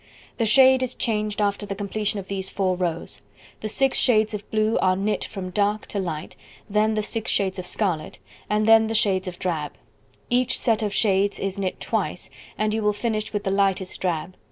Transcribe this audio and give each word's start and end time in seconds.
The 0.39 0.47
shade 0.47 0.81
is 0.81 0.95
changed 0.95 1.39
after 1.41 1.63
the 1.63 1.75
completion 1.75 2.19
of 2.19 2.27
these 2.27 2.49
4 2.49 2.75
rows. 2.75 3.21
The 3.59 3.69
6 3.69 3.95
shades 3.95 4.33
of 4.33 4.49
blue 4.49 4.79
are 4.79 4.95
knit 4.95 5.23
from 5.25 5.51
dark 5.51 5.85
to 5.89 5.99
light; 5.99 6.35
then 6.67 6.95
the 6.95 7.03
6 7.03 7.29
shades 7.29 7.59
of 7.59 7.67
scarlet; 7.67 8.17
and 8.49 8.65
then 8.65 8.87
the 8.87 8.95
shades 8.95 9.27
of 9.27 9.37
drab: 9.37 9.73
each 10.31 10.57
set 10.57 10.81
of 10.81 10.91
shades 10.91 11.37
is 11.37 11.59
knit 11.59 11.79
twice, 11.79 12.31
and 12.57 12.73
you 12.73 12.81
will 12.81 12.93
finish 12.93 13.31
with 13.31 13.43
the 13.43 13.51
lightest 13.51 14.01
drab. 14.01 14.35